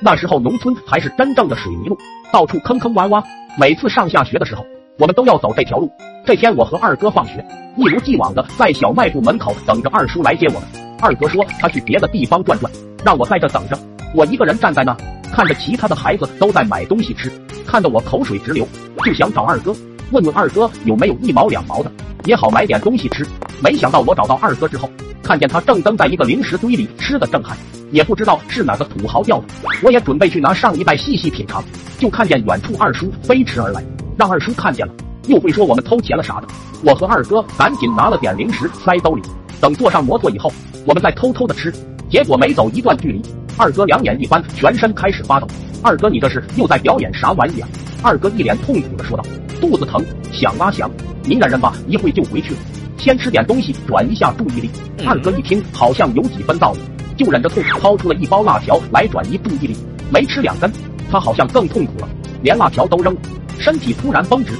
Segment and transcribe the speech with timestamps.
[0.00, 1.98] 那时候农村还是真正的水泥路，
[2.32, 3.20] 到处坑坑洼洼。
[3.58, 4.64] 每次上下学的时候，
[4.96, 5.90] 我们都要走这条路。
[6.24, 7.44] 这天我和二哥放学，
[7.76, 10.62] 一如既往的在小卖部门口等着二叔来接我们。
[11.00, 12.72] 二哥说他去别的地方转转，
[13.04, 13.76] 让我在这等着。
[14.14, 14.96] 我一个人站在那，
[15.32, 17.28] 看着其他的孩子都在买东西吃，
[17.66, 18.64] 看得我口水直流，
[19.04, 19.74] 就想找二哥
[20.12, 21.90] 问问二哥有没有一毛两毛的，
[22.24, 23.26] 也好买点东西吃。
[23.60, 24.88] 没想到我找到二哥之后，
[25.22, 27.56] 看见他正蹬在一个零食堆里吃的正嗨，
[27.90, 29.46] 也不知道是哪个土豪掉的。
[29.82, 31.62] 我也准备去拿上一袋细细品尝，
[31.98, 33.82] 就看见远处二叔飞驰而来，
[34.16, 34.92] 让二叔看见了。
[35.26, 36.48] 又会说我们偷钱了啥的，
[36.84, 39.22] 我和二哥赶紧拿了点零食塞兜里，
[39.60, 40.52] 等坐上摩托以后，
[40.86, 41.72] 我们再偷偷的吃。
[42.08, 43.20] 结果没走一段距离，
[43.58, 45.46] 二哥两眼一翻，全身开始发抖。
[45.82, 47.68] 二哥，你这是又在表演啥玩意啊？
[48.02, 49.24] 二哥一脸痛苦的说道
[49.60, 50.02] ：“肚子疼，
[50.32, 50.90] 想啊想，
[51.24, 52.60] 您忍忍吧，一会就回去了。
[52.98, 54.70] 先吃点东西，转移下注意力。”
[55.06, 56.80] 二哥一听，好像有几分道理，
[57.16, 59.76] 就忍着痛掏出了一包辣条来转移注意力。
[60.10, 60.70] 没吃两根，
[61.10, 62.08] 他好像更痛苦了，
[62.42, 63.20] 连辣条都扔了，
[63.58, 64.52] 身体突然绷直。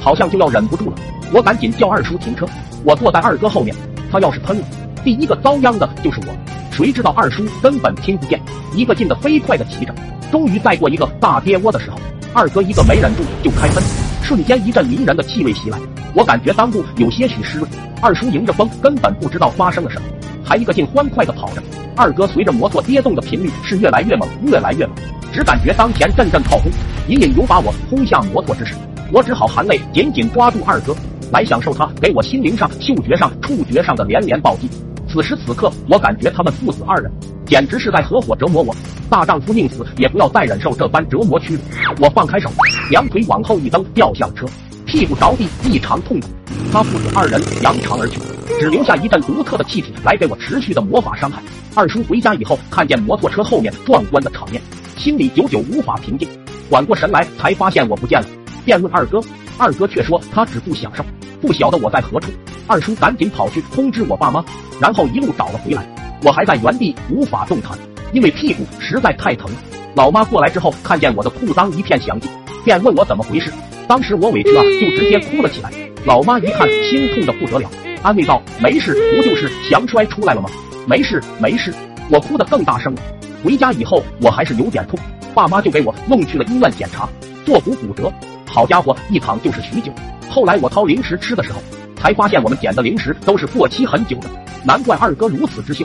[0.00, 0.96] 好像就要忍不住了，
[1.32, 2.46] 我赶紧叫二叔停车。
[2.84, 3.74] 我坐在二哥后面，
[4.10, 4.64] 他要是喷了，
[5.02, 6.36] 第一个遭殃的就是我。
[6.70, 8.40] 谁知道二叔根本听不见，
[8.72, 9.92] 一个劲的飞快的骑着。
[10.30, 11.98] 终于在过一个大跌窝的时候，
[12.32, 13.82] 二哥一个没忍住就开喷，
[14.26, 15.78] 瞬间一阵迷人的气味袭来，
[16.12, 17.70] 我感觉裆部有些许湿润。
[18.02, 20.08] 二叔迎着风，根本不知道发生了什么，
[20.44, 21.62] 还一个劲欢快的跑着。
[21.94, 24.96] 二哥随着摩托跌动的频率是越来越猛，越来越猛，
[25.32, 26.72] 只感觉当前阵阵炮轰，
[27.06, 28.74] 隐隐有把我轰下摩托之势。
[29.12, 30.92] 我只好含泪紧紧抓住二哥，
[31.30, 34.68] 来享受他给我心灵上、嗅觉上、触觉上的连连暴击。
[35.08, 37.08] 此时此刻，我感觉他们父子二人
[37.46, 38.74] 简直是在合伙折磨我。
[39.08, 41.60] 大丈夫宁死也不要再忍受这般折磨屈辱。
[42.00, 42.50] 我放开手，
[42.90, 44.46] 两腿往后一蹬，掉下了车，
[44.84, 46.28] 屁股着地，异常痛苦。
[46.72, 48.18] 他父子二人扬长而去，
[48.58, 51.40] 只留下一阵独特的气体来给我持续的魔法伤害。
[51.74, 54.60] 二叔回家以后，看见摩托车后面壮观的场面，
[54.96, 56.28] 心里久久无法平静。
[56.68, 58.26] 缓过神来，才发现我不见了。
[58.64, 59.20] 便问二哥，
[59.56, 61.04] 二哥却说他只顾享受，
[61.40, 62.32] 不晓得我在何处。
[62.66, 64.44] 二叔赶紧跑去通知我爸妈，
[64.80, 65.86] 然后一路找了回来。
[66.24, 67.78] 我还在原地无法动弹，
[68.12, 69.50] 因为屁股实在太疼。
[69.94, 72.30] 老妈过来之后，看见我的裤裆一片详尽，
[72.64, 73.52] 便问我怎么回事。
[73.88, 75.70] 当时我委屈啊，就直接哭了起来。
[76.04, 77.70] 老妈一看，心痛的不得了，
[78.02, 80.50] 安慰道：“没事，不就是强摔出来了吗？
[80.86, 81.72] 没事，没事。”
[82.10, 83.02] 我哭得更大声了。
[83.42, 84.98] 回家以后，我还是有点痛，
[85.34, 87.08] 爸妈就给我弄去了医院检查，
[87.44, 88.12] 坐骨骨折。
[88.44, 89.90] 好家伙，一躺就是许久。
[90.28, 91.60] 后来我掏零食吃的时候，
[91.96, 94.28] 才发现我们捡的零食都是过期很久的，
[94.64, 95.84] 难怪二哥如此之秀。